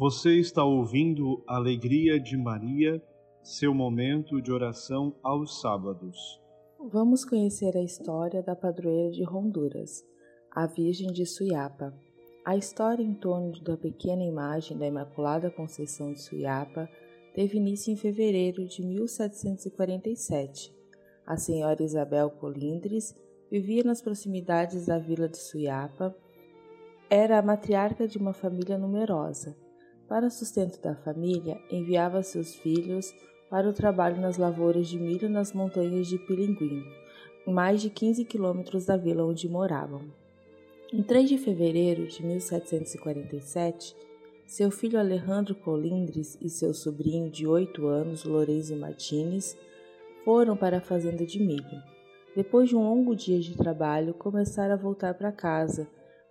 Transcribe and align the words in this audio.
Você 0.00 0.40
está 0.40 0.64
ouvindo 0.64 1.44
Alegria 1.46 2.18
de 2.18 2.34
Maria, 2.34 3.02
seu 3.42 3.74
momento 3.74 4.40
de 4.40 4.50
oração 4.50 5.14
aos 5.22 5.60
sábados. 5.60 6.40
Vamos 6.90 7.22
conhecer 7.22 7.76
a 7.76 7.82
história 7.82 8.42
da 8.42 8.56
padroeira 8.56 9.10
de 9.10 9.28
Honduras, 9.28 10.02
a 10.50 10.66
Virgem 10.66 11.12
de 11.12 11.26
Suiapa. 11.26 11.92
A 12.46 12.56
história 12.56 13.02
em 13.02 13.12
torno 13.12 13.60
da 13.60 13.76
pequena 13.76 14.24
imagem 14.24 14.78
da 14.78 14.86
Imaculada 14.86 15.50
Conceição 15.50 16.14
de 16.14 16.22
Suiapa 16.22 16.88
teve 17.34 17.58
início 17.58 17.92
em 17.92 17.96
fevereiro 17.96 18.66
de 18.66 18.82
1747. 18.82 20.74
A 21.26 21.36
senhora 21.36 21.82
Isabel 21.82 22.30
Colindres 22.30 23.14
vivia 23.50 23.84
nas 23.84 24.00
proximidades 24.00 24.86
da 24.86 24.98
vila 24.98 25.28
de 25.28 25.36
Suiapa. 25.36 26.16
Era 27.10 27.38
a 27.38 27.42
matriarca 27.42 28.08
de 28.08 28.16
uma 28.16 28.32
família 28.32 28.78
numerosa. 28.78 29.54
Para 30.10 30.28
sustento 30.28 30.82
da 30.82 30.92
família, 30.92 31.56
enviava 31.70 32.20
seus 32.24 32.52
filhos 32.52 33.14
para 33.48 33.68
o 33.68 33.72
trabalho 33.72 34.20
nas 34.20 34.36
lavouras 34.36 34.88
de 34.88 34.98
milho 34.98 35.30
nas 35.30 35.52
montanhas 35.52 36.08
de 36.08 36.18
Pilinguim, 36.18 36.84
mais 37.46 37.80
de 37.80 37.90
15 37.90 38.24
quilômetros 38.24 38.86
da 38.86 38.96
vila 38.96 39.24
onde 39.24 39.48
moravam. 39.48 40.02
Em 40.92 41.00
3 41.00 41.28
de 41.28 41.38
fevereiro 41.38 42.08
de 42.08 42.26
1747, 42.26 43.94
seu 44.48 44.68
filho 44.72 44.98
Alejandro 44.98 45.54
Colindres 45.54 46.36
e 46.40 46.50
seu 46.50 46.74
sobrinho 46.74 47.30
de 47.30 47.46
8 47.46 47.86
anos, 47.86 48.24
Lourenço 48.24 48.74
Martins, 48.74 49.56
foram 50.24 50.56
para 50.56 50.78
a 50.78 50.82
fazenda 50.82 51.24
de 51.24 51.38
milho. 51.38 51.80
Depois 52.34 52.68
de 52.68 52.74
um 52.74 52.82
longo 52.82 53.14
dia 53.14 53.38
de 53.38 53.56
trabalho, 53.56 54.12
começaram 54.12 54.74
a 54.74 54.76
voltar 54.76 55.14
para 55.14 55.30
casa, 55.30 55.86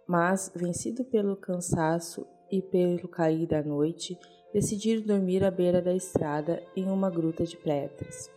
mas, 0.05 0.51
vencido 0.53 1.05
pelo 1.05 1.37
cansaço 1.37 2.27
e 2.51 2.61
pelo 2.61 3.07
cair 3.07 3.45
da 3.45 3.61
noite, 3.61 4.17
decidiram 4.53 5.01
dormir 5.05 5.43
à 5.43 5.51
beira 5.51 5.81
da 5.81 5.93
estrada 5.93 6.63
em 6.75 6.85
uma 6.85 7.09
gruta 7.09 7.43
de 7.43 7.55
pedras. 7.57 8.29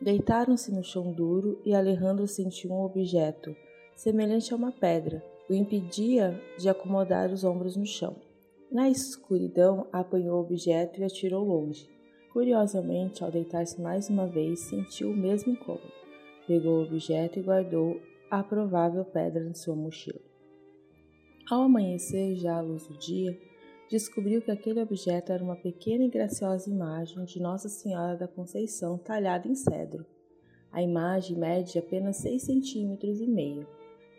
Deitaram-se 0.00 0.72
no 0.72 0.82
chão 0.82 1.12
duro 1.12 1.60
e 1.64 1.74
Alejandro 1.74 2.26
sentiu 2.26 2.72
um 2.72 2.82
objeto, 2.82 3.54
semelhante 3.94 4.52
a 4.52 4.56
uma 4.56 4.72
pedra, 4.72 5.22
o 5.48 5.54
impedia 5.54 6.40
de 6.58 6.68
acomodar 6.68 7.30
os 7.30 7.44
ombros 7.44 7.76
no 7.76 7.86
chão. 7.86 8.16
Na 8.70 8.88
escuridão, 8.88 9.86
apanhou 9.92 10.38
o 10.38 10.40
objeto 10.40 11.00
e 11.00 11.04
atirou 11.04 11.44
longe. 11.44 11.88
Curiosamente, 12.32 13.22
ao 13.22 13.30
deitar-se 13.30 13.80
mais 13.80 14.08
uma 14.08 14.26
vez, 14.26 14.60
sentiu 14.60 15.10
o 15.10 15.16
mesmo 15.16 15.52
incômodo. 15.52 15.92
Pegou 16.46 16.78
o 16.78 16.84
objeto 16.84 17.38
e 17.38 17.42
guardou 17.42 18.00
a 18.30 18.42
provável 18.42 19.04
pedra 19.04 19.44
em 19.44 19.52
sua 19.52 19.76
mochila. 19.76 20.31
Ao 21.52 21.64
amanhecer, 21.64 22.34
já 22.36 22.56
à 22.56 22.60
luz 22.62 22.86
do 22.86 22.96
dia, 22.96 23.38
descobriu 23.90 24.40
que 24.40 24.50
aquele 24.50 24.80
objeto 24.80 25.32
era 25.32 25.44
uma 25.44 25.54
pequena 25.54 26.02
e 26.02 26.08
graciosa 26.08 26.70
imagem 26.70 27.26
de 27.26 27.38
Nossa 27.38 27.68
Senhora 27.68 28.16
da 28.16 28.26
Conceição 28.26 28.96
talhada 28.96 29.46
em 29.46 29.54
cedro. 29.54 30.06
A 30.72 30.82
imagem 30.82 31.36
mede 31.36 31.78
apenas 31.78 32.16
6 32.16 32.42
centímetros 32.42 33.20
e 33.20 33.26
meio. 33.26 33.68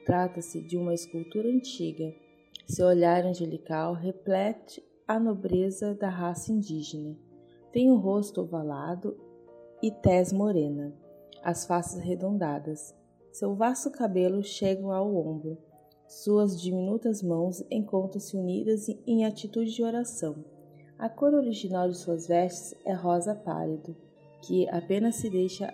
Trata-se 0.05 0.61
de 0.61 0.77
uma 0.77 0.93
escultura 0.93 1.49
antiga. 1.49 2.13
Seu 2.67 2.85
olhar 2.85 3.25
angelical 3.25 3.95
reflete 3.95 4.83
a 5.07 5.19
nobreza 5.19 5.95
da 5.95 6.09
raça 6.09 6.51
indígena. 6.51 7.17
Tem 7.71 7.89
o 7.89 7.95
rosto 7.95 8.41
ovalado 8.41 9.17
e 9.81 9.89
tez 9.89 10.31
morena, 10.31 10.93
as 11.41 11.65
faces 11.65 11.99
arredondadas. 11.99 12.95
Seu 13.31 13.55
vasto 13.55 13.89
cabelo 13.89 14.43
chega 14.43 14.85
ao 14.93 15.15
ombro 15.15 15.72
suas 16.21 16.61
diminutas 16.61 17.23
mãos 17.23 17.63
encontram-se 17.71 18.37
unidas 18.37 18.87
em 19.07 19.25
atitude 19.25 19.73
de 19.73 19.83
oração. 19.83 20.35
A 20.97 21.09
cor 21.09 21.33
original 21.33 21.89
de 21.89 21.97
suas 21.97 22.27
vestes 22.27 22.75
é 22.85 22.93
rosa 22.93 23.33
pálido, 23.33 23.95
que 24.41 24.69
apenas 24.69 25.15
se 25.15 25.29
deixa 25.29 25.73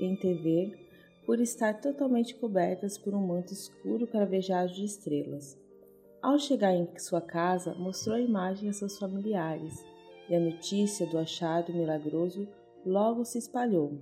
entrever 0.00 0.78
por 1.26 1.40
estar 1.40 1.80
totalmente 1.80 2.34
cobertas 2.36 2.96
por 2.96 3.14
um 3.14 3.26
manto 3.26 3.52
escuro 3.52 4.06
cravejado 4.06 4.72
de 4.72 4.84
estrelas. 4.84 5.58
Ao 6.22 6.38
chegar 6.38 6.72
em 6.72 6.88
sua 6.98 7.20
casa, 7.20 7.74
mostrou 7.74 8.16
a 8.16 8.20
imagem 8.20 8.68
a 8.68 8.72
seus 8.72 8.98
familiares, 8.98 9.84
e 10.28 10.34
a 10.34 10.40
notícia 10.40 11.06
do 11.06 11.18
achado 11.18 11.74
milagroso 11.74 12.46
logo 12.86 13.24
se 13.24 13.38
espalhou. 13.38 13.98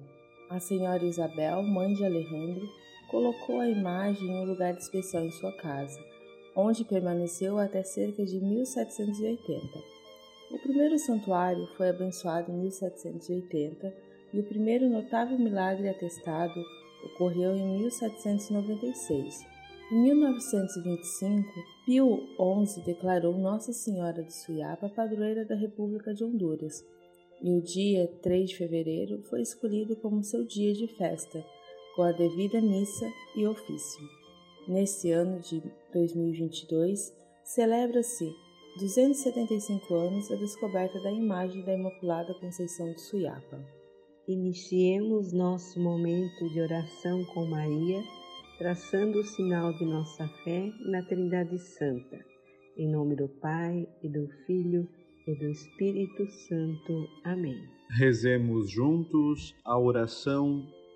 A 0.50 0.60
senhora 0.60 1.02
Isabel, 1.04 1.62
mãe 1.62 1.94
de 1.94 2.04
Alejandro, 2.04 2.68
colocou 3.12 3.60
a 3.60 3.68
imagem 3.68 4.26
em 4.26 4.40
um 4.40 4.44
lugar 4.44 4.74
especial 4.74 5.22
em 5.22 5.30
sua 5.30 5.52
casa, 5.52 6.00
onde 6.56 6.82
permaneceu 6.82 7.58
até 7.58 7.82
cerca 7.82 8.24
de 8.24 8.40
1780. 8.40 9.78
O 10.50 10.58
primeiro 10.58 10.98
santuário 10.98 11.66
foi 11.76 11.90
abençoado 11.90 12.50
em 12.50 12.56
1780 12.56 13.94
e 14.32 14.40
o 14.40 14.44
primeiro 14.44 14.88
notável 14.88 15.38
milagre 15.38 15.90
atestado 15.90 16.58
ocorreu 17.04 17.54
em 17.54 17.78
1796. 17.80 19.46
Em 19.90 20.02
1925, 20.04 21.48
Pio 21.84 22.18
XI 22.66 22.80
declarou 22.80 23.36
Nossa 23.36 23.74
Senhora 23.74 24.22
de 24.22 24.32
Suiapa 24.32 24.88
padroeira 24.88 25.44
da 25.44 25.54
República 25.54 26.14
de 26.14 26.24
Honduras, 26.24 26.82
e 27.42 27.52
o 27.52 27.60
dia 27.60 28.06
3 28.22 28.50
de 28.50 28.56
fevereiro 28.56 29.22
foi 29.24 29.42
escolhido 29.42 29.96
como 29.96 30.22
seu 30.22 30.46
dia 30.46 30.72
de 30.72 30.86
festa, 30.86 31.44
com 31.94 32.02
a 32.02 32.12
devida 32.12 32.60
missa 32.60 33.10
e 33.36 33.46
ofício. 33.46 34.02
Neste 34.66 35.10
ano 35.10 35.40
de 35.40 35.62
2022, 35.92 37.14
celebra-se 37.44 38.32
275 38.78 39.94
anos 39.94 40.28
da 40.28 40.36
descoberta 40.36 41.00
da 41.00 41.10
imagem 41.10 41.62
da 41.64 41.74
Imaculada 41.74 42.32
Conceição 42.34 42.90
de 42.92 43.00
Suiapa. 43.00 43.60
Iniciemos 44.26 45.32
nosso 45.32 45.80
momento 45.80 46.48
de 46.48 46.60
oração 46.60 47.24
com 47.34 47.44
Maria, 47.44 48.02
traçando 48.56 49.18
o 49.18 49.24
sinal 49.24 49.72
de 49.74 49.84
nossa 49.84 50.26
fé 50.44 50.72
na 50.86 51.02
Trindade 51.02 51.58
Santa. 51.58 52.24
Em 52.76 52.88
nome 52.88 53.16
do 53.16 53.28
Pai 53.28 53.86
e 54.02 54.08
do 54.08 54.28
Filho 54.46 54.88
e 55.26 55.34
do 55.34 55.48
Espírito 55.48 56.26
Santo. 56.30 57.08
Amém. 57.24 57.60
Rezemos 57.90 58.70
juntos 58.70 59.54
a 59.64 59.78
oração 59.78 60.66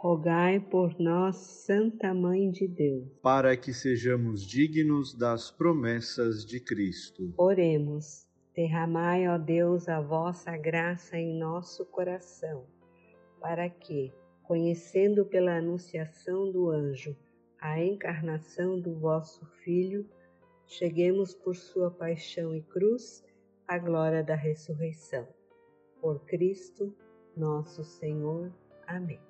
rogai 0.00 0.58
por 0.58 0.98
nós, 0.98 1.36
Santa 1.36 2.14
Mãe 2.14 2.50
de 2.50 2.66
Deus, 2.66 3.06
para 3.22 3.54
que 3.54 3.70
sejamos 3.70 4.46
dignos 4.46 5.14
das 5.14 5.50
promessas 5.50 6.42
de 6.46 6.58
Cristo. 6.58 7.34
Oremos. 7.36 8.26
Derramai, 8.56 9.28
ó 9.28 9.36
Deus, 9.36 9.90
a 9.90 10.00
vossa 10.00 10.56
graça 10.56 11.18
em 11.18 11.38
nosso 11.38 11.84
coração, 11.84 12.66
para 13.40 13.68
que, 13.68 14.10
conhecendo 14.42 15.26
pela 15.26 15.58
anunciação 15.58 16.50
do 16.50 16.70
anjo 16.70 17.14
a 17.60 17.78
encarnação 17.78 18.80
do 18.80 18.98
vosso 18.98 19.44
Filho, 19.62 20.08
cheguemos 20.66 21.34
por 21.34 21.54
sua 21.54 21.90
paixão 21.90 22.56
e 22.56 22.62
cruz 22.62 23.22
à 23.68 23.78
glória 23.78 24.24
da 24.24 24.34
ressurreição. 24.34 25.28
Por 26.00 26.24
Cristo, 26.24 26.94
nosso 27.36 27.84
Senhor. 27.84 28.50
Amém. 28.86 29.29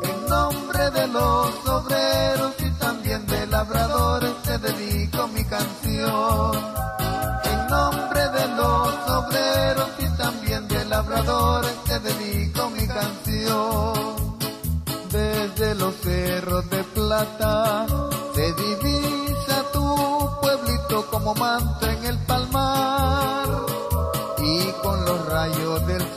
En 0.03 0.27
nombre 0.27 0.91
de 0.91 1.07
los 1.09 1.69
obreros 1.69 2.55
y 2.61 2.71
también 2.79 3.27
de 3.27 3.47
labradores 3.47 4.33
te 4.43 4.57
dedico 4.59 5.29
mi 5.29 5.45
canción. 5.45 6.53
En 7.45 7.67
nombre 7.69 8.23
de 8.31 8.49
los 8.57 8.89
obreros 9.21 9.91
te 11.85 11.99
dedico 12.01 12.71
mi 12.71 12.87
canción. 12.87 14.39
Desde 15.11 15.75
los 15.75 15.95
cerros 15.97 16.71
de 16.71 16.85
plata 16.85 17.87
se 18.35 18.53
divisa 18.55 19.63
tu 19.75 19.87
pueblito 20.41 21.07
como 21.11 21.35
manto 21.35 21.98
del 25.87 26.08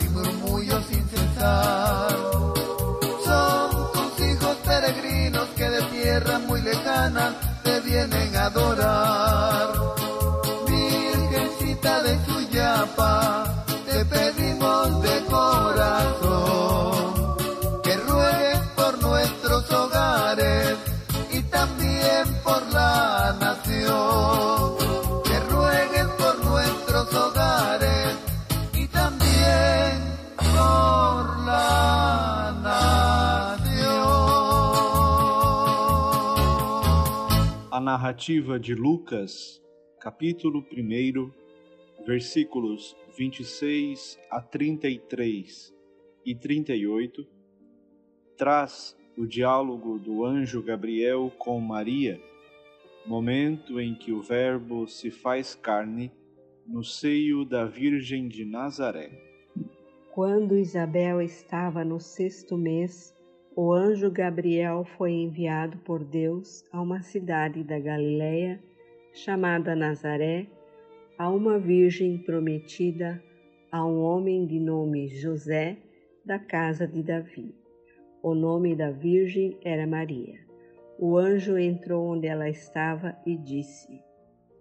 y 0.00 0.08
murmullos 0.10 0.84
sin 0.84 1.02
cesar. 1.08 2.10
Son 3.24 3.92
tus 3.94 4.26
hijos 4.26 4.56
peregrinos 4.66 5.48
que 5.56 5.64
de 5.70 5.82
tierra 5.84 6.38
muy 6.40 6.60
lejana 6.60 7.34
te 7.62 7.80
vienen 7.80 8.36
a 8.36 8.46
adorar. 8.46 9.72
Virgencita 10.68 12.02
de 12.02 12.22
Suyapa, 12.26 13.64
te 13.86 14.04
pedimos 14.04 15.02
de 15.02 15.24
corazón 15.24 16.13
narrativa 37.94 38.58
de 38.58 38.74
Lucas, 38.74 39.62
capítulo 40.00 40.66
1, 40.72 41.30
versículos 42.04 42.96
26 43.16 44.18
a 44.28 44.40
33 44.40 45.72
e 46.26 46.34
38, 46.34 47.24
traz 48.36 48.96
o 49.16 49.24
diálogo 49.24 49.96
do 50.00 50.24
anjo 50.24 50.60
Gabriel 50.60 51.30
com 51.38 51.60
Maria, 51.60 52.20
momento 53.06 53.80
em 53.80 53.94
que 53.94 54.10
o 54.10 54.20
Verbo 54.20 54.88
se 54.88 55.12
faz 55.12 55.54
carne 55.54 56.10
no 56.66 56.82
seio 56.82 57.44
da 57.44 57.64
Virgem 57.64 58.26
de 58.26 58.44
Nazaré. 58.44 59.12
Quando 60.12 60.58
Isabel 60.58 61.22
estava 61.22 61.84
no 61.84 62.00
sexto 62.00 62.58
mês, 62.58 63.13
o 63.56 63.72
anjo 63.72 64.10
Gabriel 64.10 64.84
foi 64.96 65.12
enviado 65.12 65.78
por 65.78 66.02
Deus 66.02 66.64
a 66.72 66.82
uma 66.82 67.02
cidade 67.02 67.62
da 67.62 67.78
Galiléia 67.78 68.60
chamada 69.12 69.76
Nazaré, 69.76 70.48
a 71.16 71.30
uma 71.30 71.56
virgem 71.56 72.18
prometida 72.18 73.22
a 73.70 73.86
um 73.86 74.00
homem 74.00 74.44
de 74.44 74.58
nome 74.58 75.06
José, 75.06 75.76
da 76.24 76.36
casa 76.36 76.84
de 76.84 77.00
Davi. 77.00 77.54
O 78.22 78.34
nome 78.34 78.74
da 78.74 78.90
virgem 78.90 79.56
era 79.64 79.86
Maria. 79.86 80.40
O 80.98 81.16
anjo 81.16 81.56
entrou 81.56 82.08
onde 82.08 82.26
ela 82.26 82.48
estava 82.48 83.16
e 83.24 83.36
disse: 83.36 84.02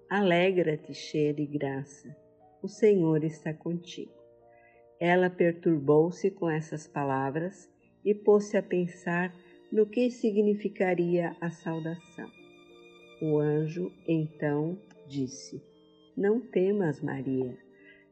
Alegra-te, 0.08 0.94
cheia 0.94 1.34
de 1.34 1.48
graça, 1.48 2.16
o 2.62 2.68
Senhor 2.68 3.24
está 3.24 3.54
contigo. 3.54 4.14
Ela 5.00 5.32
perturbou-se 5.32 6.30
com 6.30 6.48
essas 6.48 6.88
palavras 6.88 7.73
e 8.04 8.14
pôs-se 8.14 8.58
a 8.58 8.64
pensar 8.64 9.34
no 9.72 9.86
que 9.86 10.10
significaria 10.12 11.36
a 11.42 11.50
saudação. 11.50 12.30
O 13.22 13.40
anjo 13.40 13.92
então 14.08 14.78
disse: 15.08 15.62
Não 16.16 16.40
temas, 16.40 17.02
Maria, 17.02 17.58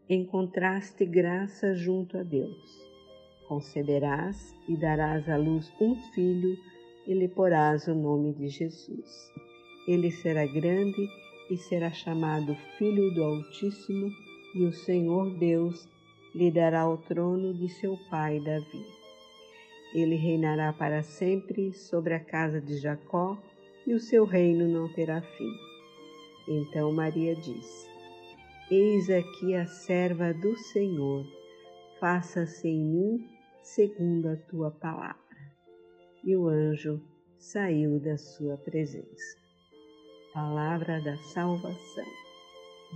encontraste 0.09 1.05
graça 1.05 1.75
junto 1.75 2.17
a 2.17 2.23
Deus. 2.23 2.89
Conceberás 3.47 4.55
e 4.67 4.77
darás 4.77 5.27
à 5.27 5.35
luz 5.35 5.71
um 5.81 5.95
filho 6.13 6.57
e 7.05 7.13
lhe 7.13 7.27
porás 7.27 7.87
o 7.87 7.93
nome 7.93 8.33
de 8.33 8.47
Jesus. 8.47 9.31
Ele 9.87 10.09
será 10.11 10.45
grande 10.45 11.09
e 11.49 11.57
será 11.57 11.91
chamado 11.91 12.55
Filho 12.77 13.13
do 13.13 13.23
Altíssimo, 13.23 14.09
e 14.55 14.63
o 14.63 14.71
Senhor 14.71 15.37
Deus 15.37 15.87
lhe 16.33 16.49
dará 16.49 16.87
o 16.87 16.97
trono 16.97 17.53
de 17.53 17.67
seu 17.67 17.97
pai 18.09 18.39
Davi. 18.39 19.00
Ele 19.93 20.15
reinará 20.15 20.71
para 20.71 21.03
sempre 21.03 21.73
sobre 21.73 22.13
a 22.13 22.19
casa 22.19 22.61
de 22.61 22.77
Jacó, 22.77 23.37
e 23.85 23.93
o 23.93 23.99
seu 23.99 24.25
reino 24.25 24.67
não 24.67 24.91
terá 24.93 25.21
fim. 25.21 25.51
Então 26.47 26.91
Maria 26.91 27.35
disse: 27.35 27.89
Eis 28.69 29.09
aqui 29.09 29.55
a 29.55 29.65
serva 29.65 30.33
do 30.33 30.55
Senhor, 30.57 31.25
faça-se 31.99 32.67
em 32.67 32.83
mim 32.83 33.29
segundo 33.61 34.29
a 34.29 34.35
tua 34.35 34.71
palavra. 34.71 35.17
E 36.23 36.35
o 36.35 36.47
anjo 36.47 37.01
saiu 37.37 37.99
da 37.99 38.17
sua 38.17 38.57
presença. 38.57 39.37
Palavra 40.33 41.01
da 41.01 41.17
salvação. 41.17 42.05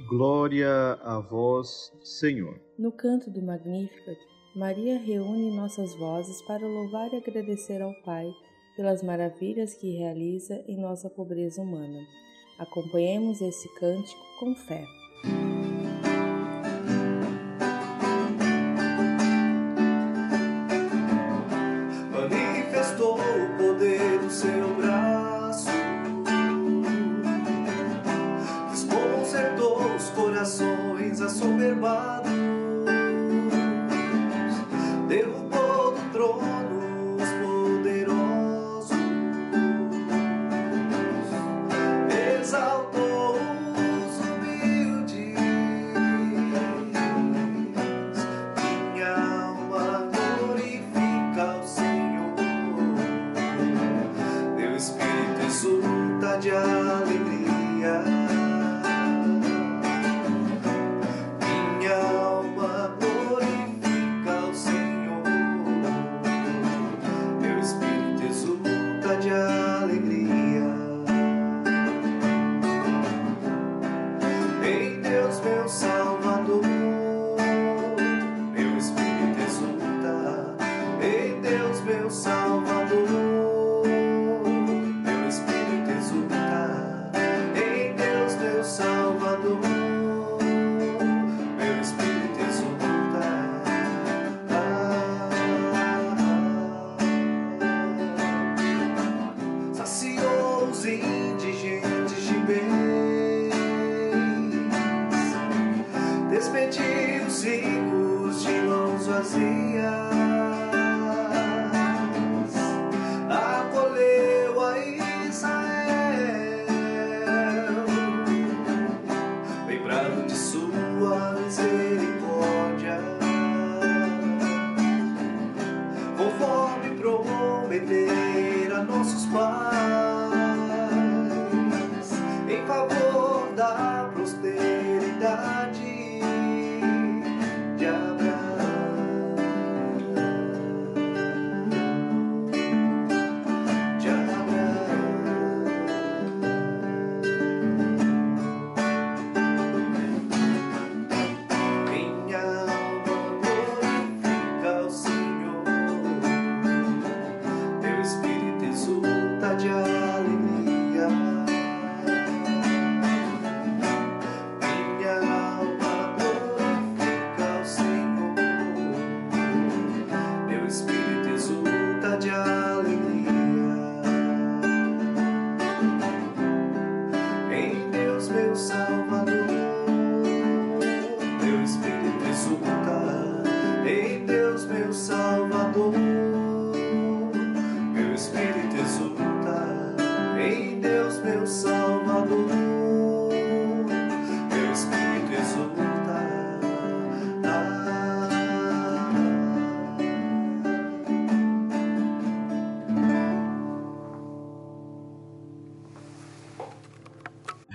Glória 0.08 0.94
a 1.02 1.20
vós, 1.20 1.92
Senhor. 2.04 2.60
No 2.78 2.92
canto 2.92 3.30
do 3.32 3.42
Magnificat, 3.42 4.20
Maria 4.56 4.98
reúne 4.98 5.52
nossas 5.52 5.94
vozes 5.96 6.42
para 6.44 6.66
louvar 6.66 7.12
e 7.12 7.18
agradecer 7.18 7.82
ao 7.82 7.94
Pai 8.04 8.34
pelas 8.78 9.04
maravilhas 9.04 9.74
que 9.74 9.98
realiza 9.98 10.64
em 10.66 10.78
nossa 10.78 11.10
pobreza 11.10 11.62
humana. 11.62 12.08
Acompanhemos 12.58 13.42
esse 13.42 13.68
cântico 13.76 14.22
com 14.40 14.56
fé. 14.56 14.86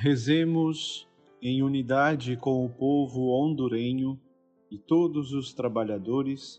Rezemos 0.02 1.06
em 1.42 1.62
unidade 1.62 2.34
com 2.34 2.64
o 2.64 2.70
povo 2.70 3.32
hondurenho 3.32 4.18
e 4.70 4.78
todos 4.78 5.34
os 5.34 5.52
trabalhadores 5.52 6.58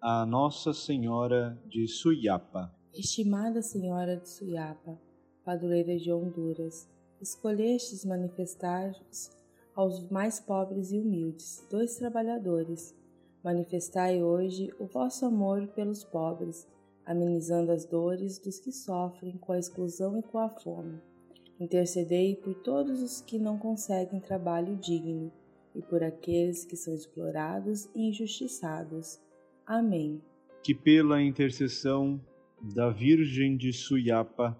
a 0.00 0.26
Nossa 0.26 0.72
Senhora 0.72 1.56
de 1.68 1.86
Suiapa. 1.86 2.74
Estimada 2.92 3.62
Senhora 3.62 4.16
de 4.16 4.28
Suiapa, 4.28 5.00
padroeira 5.44 5.96
de 5.96 6.12
Honduras, 6.12 6.90
escolhestes 7.20 8.04
manifestar-vos 8.04 9.30
aos 9.76 10.10
mais 10.10 10.40
pobres 10.40 10.90
e 10.90 10.98
humildes, 10.98 11.64
dois 11.70 11.94
trabalhadores. 11.94 12.96
Manifestai 13.44 14.24
hoje 14.24 14.74
o 14.80 14.86
vosso 14.86 15.24
amor 15.24 15.68
pelos 15.68 16.02
pobres, 16.02 16.66
amenizando 17.06 17.70
as 17.70 17.84
dores 17.84 18.40
dos 18.40 18.58
que 18.58 18.72
sofrem 18.72 19.38
com 19.38 19.52
a 19.52 19.58
exclusão 19.60 20.18
e 20.18 20.22
com 20.24 20.38
a 20.40 20.48
fome 20.48 21.11
Intercedei 21.60 22.36
por 22.36 22.54
todos 22.54 23.02
os 23.02 23.20
que 23.20 23.38
não 23.38 23.58
conseguem 23.58 24.20
trabalho 24.20 24.76
digno 24.76 25.32
e 25.74 25.80
por 25.80 26.02
aqueles 26.02 26.64
que 26.64 26.76
são 26.76 26.94
explorados 26.94 27.88
e 27.94 28.08
injustiçados. 28.08 29.20
Amém. 29.66 30.20
Que 30.62 30.74
pela 30.74 31.22
intercessão 31.22 32.20
da 32.60 32.90
Virgem 32.90 33.56
de 33.56 33.72
Suiapa, 33.72 34.58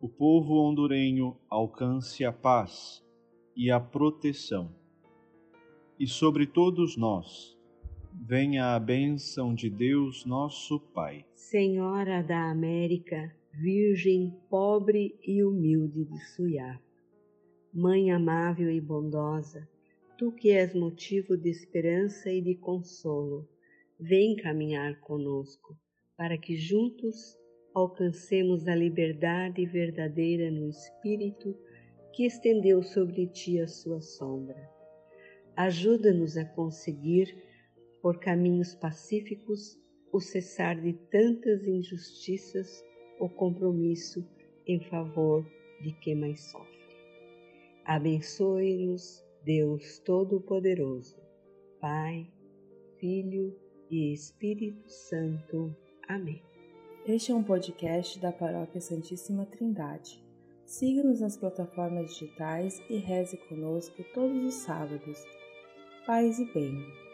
o 0.00 0.08
povo 0.08 0.54
hondurenho 0.60 1.36
alcance 1.48 2.24
a 2.24 2.32
paz 2.32 3.04
e 3.56 3.70
a 3.70 3.80
proteção. 3.80 4.70
E 5.98 6.06
sobre 6.06 6.46
todos 6.46 6.96
nós, 6.96 7.58
venha 8.12 8.74
a 8.74 8.78
bênção 8.78 9.54
de 9.54 9.68
Deus, 9.68 10.24
nosso 10.24 10.78
Pai. 10.78 11.24
Senhora 11.34 12.22
da 12.22 12.50
América, 12.50 13.34
Virgem 13.60 14.38
pobre 14.48 15.18
e 15.20 15.42
humilde 15.42 16.04
de 16.04 16.18
Suiá. 16.26 16.80
Mãe 17.74 18.12
amável 18.12 18.70
e 18.70 18.80
bondosa, 18.80 19.68
tu 20.16 20.30
que 20.30 20.50
és 20.50 20.72
motivo 20.74 21.36
de 21.36 21.50
esperança 21.50 22.30
e 22.30 22.40
de 22.40 22.54
consolo, 22.54 23.48
vem 23.98 24.36
caminhar 24.36 25.00
conosco, 25.00 25.76
para 26.16 26.38
que 26.38 26.56
juntos 26.56 27.36
alcancemos 27.74 28.68
a 28.68 28.76
liberdade 28.76 29.66
verdadeira 29.66 30.52
no 30.52 30.68
Espírito 30.68 31.58
que 32.12 32.26
estendeu 32.26 32.80
sobre 32.80 33.26
ti 33.26 33.58
a 33.58 33.66
sua 33.66 34.00
sombra. 34.00 34.70
Ajuda-nos 35.56 36.36
a 36.36 36.44
conseguir, 36.44 37.36
por 38.00 38.20
caminhos 38.20 38.76
pacíficos, 38.76 39.76
o 40.12 40.20
cessar 40.20 40.80
de 40.80 40.92
tantas 41.10 41.66
injustiças, 41.66 42.86
o 43.18 43.28
compromisso 43.28 44.24
em 44.66 44.80
favor 44.80 45.44
de 45.82 45.92
quem 45.92 46.14
mais 46.14 46.40
sofre. 46.40 46.78
Abençoe-nos, 47.84 49.24
Deus 49.44 49.98
Todo-Poderoso, 50.00 51.16
Pai, 51.80 52.26
Filho 52.98 53.56
e 53.90 54.12
Espírito 54.12 54.88
Santo. 54.90 55.74
Amém. 56.06 56.42
Este 57.06 57.32
é 57.32 57.34
um 57.34 57.42
podcast 57.42 58.18
da 58.20 58.30
Paróquia 58.30 58.80
Santíssima 58.80 59.46
Trindade. 59.46 60.22
Siga-nos 60.66 61.20
nas 61.20 61.36
plataformas 61.38 62.10
digitais 62.10 62.78
e 62.90 62.98
reze 62.98 63.38
conosco 63.48 64.04
todos 64.12 64.44
os 64.44 64.54
sábados. 64.54 65.24
Paz 66.06 66.38
e 66.38 66.44
bem. 66.52 67.07